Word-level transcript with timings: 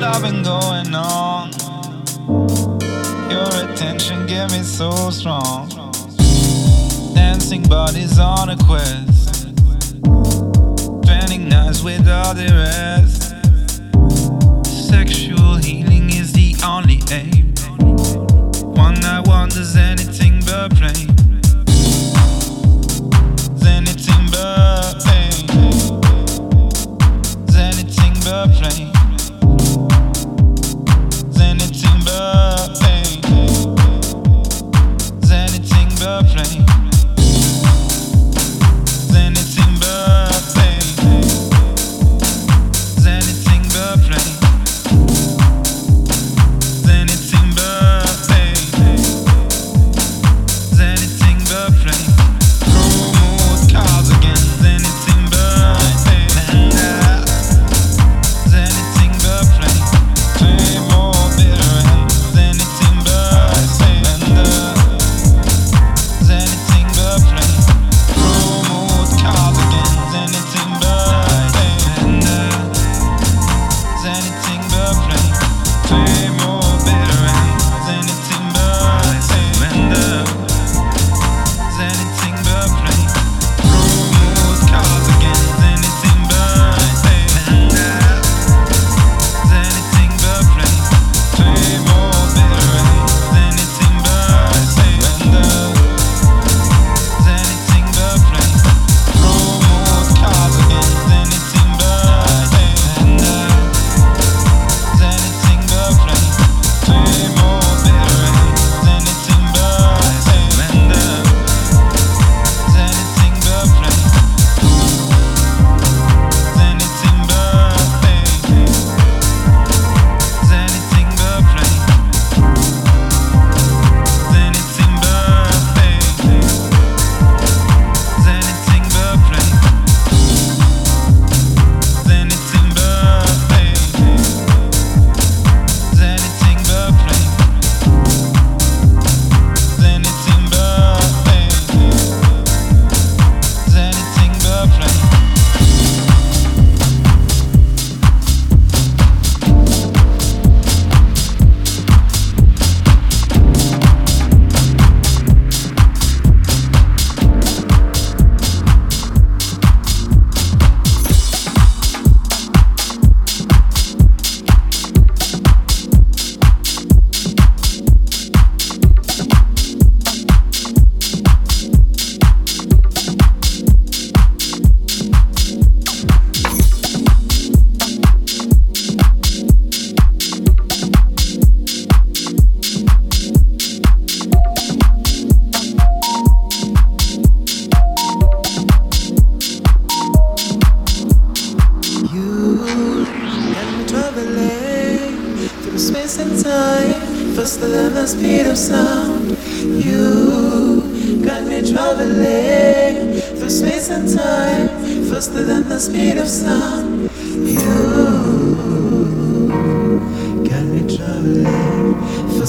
love 0.00 0.22
been 0.22 0.42
going 0.42 0.94
on? 0.94 1.52
Your 3.30 3.70
attention 3.70 4.26
get 4.26 4.50
me 4.50 4.62
so 4.62 5.10
strong. 5.10 5.68
Dancing 7.14 7.62
bodies 7.64 8.18
on 8.18 8.48
a 8.48 8.56
quest. 8.56 9.50
Spending 11.04 11.50
nights 11.50 11.82
without 11.82 12.36
the 12.36 12.48
rest. 12.64 13.34
Sexual 14.88 15.56
healing 15.56 16.08
is 16.08 16.32
the 16.32 16.56
only 16.64 17.00
aim. 17.12 17.52
One 18.74 18.94
night 19.00 19.28
wonders 19.28 19.76
anything 19.76 20.40
but 20.46 20.74
play. 20.76 21.06
Anything 23.68 24.30
but 24.32 25.04
pain. 25.04 25.46
Anything 27.54 28.14
but 28.24 28.50
plain. 28.52 28.89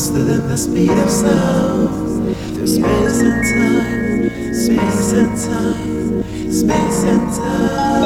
faster 0.01 0.23
than 0.23 0.47
the 0.47 0.57
speed 0.57 0.89
of 0.89 1.09
sound. 1.11 2.35
Through 2.55 2.65
space 2.65 3.21
and 3.21 3.43
time, 3.53 4.29
space 4.51 5.13
and 5.13 5.37
time, 5.45 6.23
space 6.51 7.03
and 7.03 7.33
time. 7.37 8.01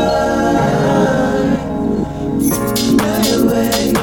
fly 2.98 3.28
away. 3.40 3.94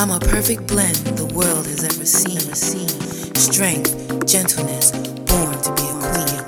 I'm 0.00 0.10
a 0.10 0.18
perfect 0.18 0.66
blend 0.66 0.96
the 0.96 1.26
world 1.26 1.66
has 1.66 1.84
ever 1.84 2.06
seen. 2.06 2.40
Strength, 3.34 4.24
gentleness, 4.24 4.92
born 4.92 5.60
to 5.60 5.74
be 5.74 5.82
a 5.82 6.00
queen. 6.00 6.39